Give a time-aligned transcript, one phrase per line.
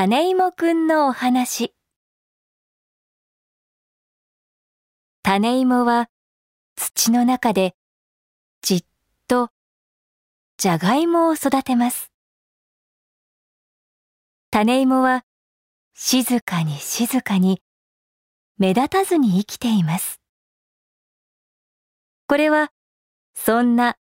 [0.00, 1.74] 種芋くんのお話。
[5.24, 6.08] 種芋は
[6.76, 7.74] 土の中で
[8.62, 8.84] じっ
[9.26, 9.50] と
[10.56, 12.12] じゃがいもを育てます。
[14.52, 15.24] 種芋は
[15.94, 17.60] 静かに静かに
[18.56, 20.20] 目立たずに生きています。
[22.28, 22.70] これは
[23.34, 23.96] そんな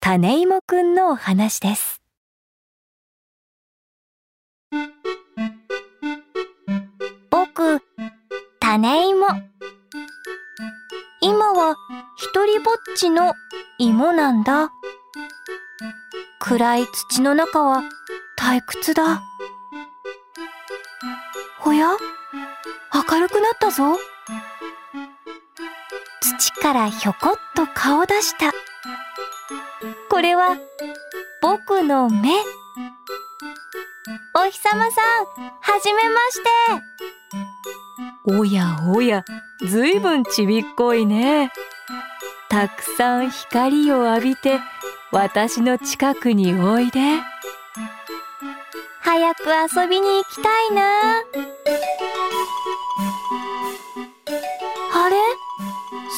[0.00, 1.99] 種芋くんのお話です。
[8.70, 9.26] 種芋。
[11.20, 11.74] 今は
[12.16, 13.34] 一りぼっちの
[13.78, 14.70] 芋なんだ。
[16.38, 17.82] 暗い土の中は
[18.38, 19.22] 退屈だ。
[21.66, 21.88] おや？
[23.10, 23.98] 明るくなったぞ。
[26.38, 28.52] 土からひょこっと顔出した。
[30.08, 30.56] これは
[31.42, 32.30] 僕の目。
[34.36, 35.26] お日様さん、
[35.60, 37.09] はじめまして。
[38.26, 39.24] おやおや、
[39.66, 41.50] ずいぶんちびっこいね。
[42.50, 44.60] たくさん光を浴びて、
[45.10, 47.00] 私の近くにおいで。
[49.00, 49.40] 早く
[49.74, 51.22] 遊びに行きたいな。
[54.92, 55.16] あれ？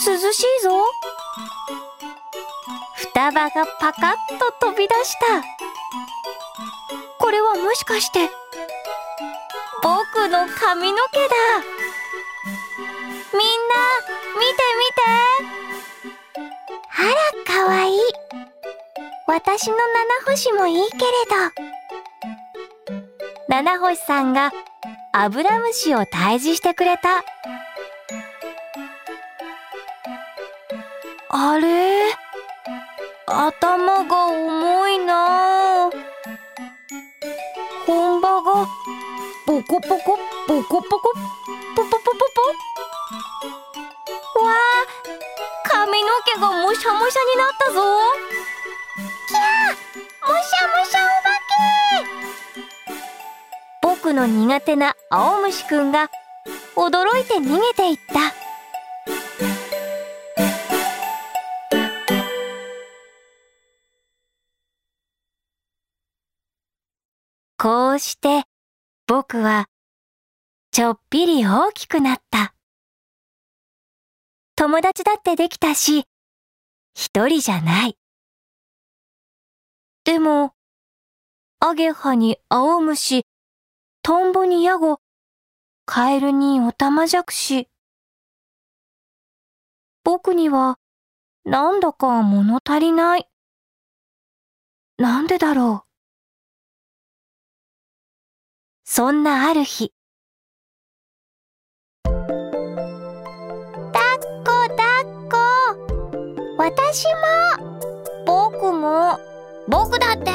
[0.05, 0.85] 涼しいぞ。
[2.97, 5.43] 双葉がパカッと飛び出した。
[7.21, 8.29] これはもしかして
[9.81, 11.72] 僕の髪の毛だ
[19.55, 19.85] 私の七
[20.31, 21.03] 星もいいけれ
[22.89, 23.05] ど。
[23.49, 24.51] 七星さんが
[25.13, 27.23] アブラムシを退治してくれた。
[31.29, 32.15] あれ？
[33.27, 35.91] 頭が重いな。
[37.87, 38.67] 本場が
[39.47, 40.99] ポコポコポコポコポポ
[41.85, 42.17] ポポ
[44.39, 44.47] ポ。
[44.47, 44.57] わあ
[45.69, 47.83] 髪の毛がもしゃもしゃになったぞ。
[54.13, 56.11] の苦手な青虫くんが
[56.77, 58.33] 驚いて逃げていった
[67.59, 68.43] こうして
[69.07, 69.67] 僕は
[70.73, 72.55] ちょっぴり大きくなった。
[74.57, 76.07] 友達だってできたし、
[76.95, 77.99] 一人じゃない。
[80.05, 80.55] でも、
[81.61, 83.27] アゲハに青虫、
[84.05, 84.99] トンボにヤゴ、
[85.87, 87.69] カエルにオタマジャクシ。
[90.03, 90.81] 僕には、
[91.45, 93.29] なんだか物足りない。
[94.99, 95.89] なんでだろう。
[98.85, 99.93] そんなある日。
[102.05, 102.13] だっ
[104.45, 105.39] こだっこ。
[106.59, 107.21] 私も。
[108.27, 109.21] 僕も。
[109.69, 110.33] 僕だって。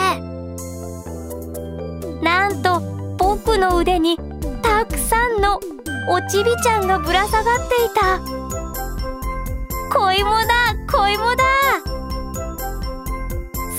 [2.23, 2.86] なんと
[3.45, 4.17] 僕の腕に
[4.63, 5.59] たくさんの
[6.09, 8.19] おちびちゃんがぶら下がっていた。
[9.95, 11.43] 子芋だ子芋だ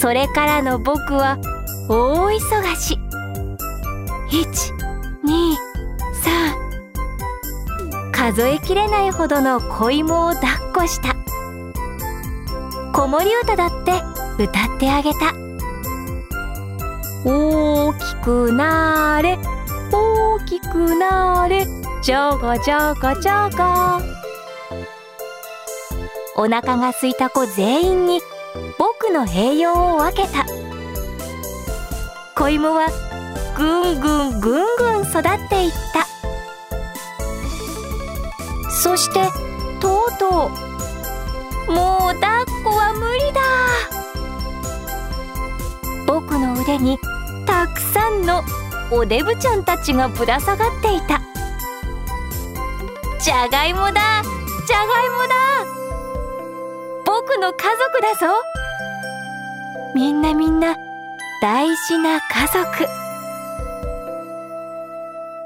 [0.01, 1.39] それからの僕は
[1.89, 2.97] 大忙し。
[4.31, 5.57] 123
[8.13, 11.17] 数えきれないほどの子芋を抱っこした
[12.93, 13.93] 子守歌だって
[14.41, 15.48] 歌ってあげた
[17.25, 19.39] 大きくなれ。
[19.91, 21.67] 大きくなれ。
[22.03, 24.01] じゃがじゃがじゃが。
[26.37, 28.21] お腹がすいた子全員に
[28.79, 30.47] 僕の栄養を分けた。
[32.37, 32.89] 子芋は
[33.57, 36.07] ぐんぐんぐんぐん育っていった。
[38.71, 39.29] そして
[39.81, 40.51] とうと
[41.69, 43.98] うもう抱っこは無理だ。
[46.69, 46.99] 僕の腕に
[47.47, 48.43] たくさんの
[48.91, 51.23] おデブちゃんたちがぶら下がっていた。
[53.23, 54.23] じゃがいもだ
[54.67, 55.35] じゃがいもだ。
[57.07, 58.27] 僕の家族だぞ。
[59.95, 60.77] みんなみんな
[61.41, 62.87] 大事な家族。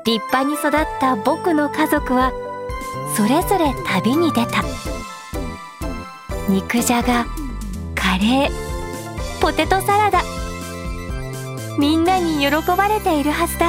[0.05, 0.71] 立派に育っ
[1.01, 2.33] た僕の家族は
[3.17, 4.65] それぞれ旅に出た。
[6.49, 7.27] 肉じゃが
[7.95, 8.51] カレー
[9.41, 10.42] ポテトサラダ。
[11.79, 13.67] みんなに喜ばれているはずだ。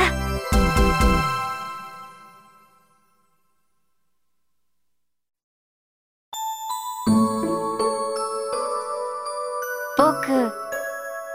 [9.97, 10.51] 僕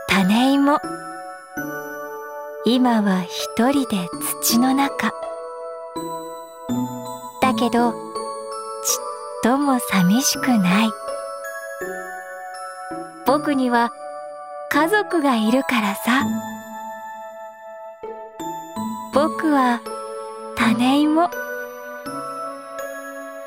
[0.09, 0.79] 種芋
[2.65, 4.09] 今は一人で
[4.43, 5.13] 土の中。
[7.41, 7.99] だけどちっ
[9.43, 10.91] とも寂しくない。
[13.27, 13.91] 僕には
[14.71, 16.25] 家族がいるからさ。
[19.21, 19.81] 僕は
[20.57, 21.29] 種芋。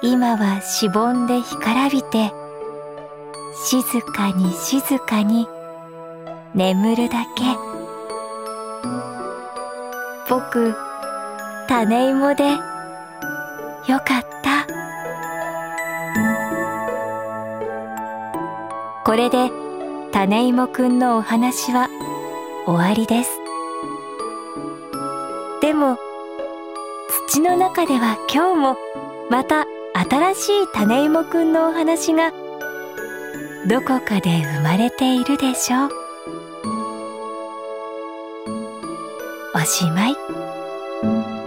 [0.01, 2.33] 今はしぼんで干からびて
[3.69, 5.47] 静かに静かに
[6.53, 7.44] 眠るだけ。
[10.29, 10.75] 僕
[11.69, 12.57] 種芋でよ
[14.00, 14.67] かった。
[19.06, 19.50] これで
[20.12, 21.88] 種芋くんのお話は
[22.65, 23.40] 終わりです。
[25.62, 25.98] でも
[27.30, 28.78] 土の中では今日も
[29.30, 32.31] また新しい種芋くんのお話が
[33.69, 35.90] どこかで生まれているでしょう
[39.54, 41.40] おしまい。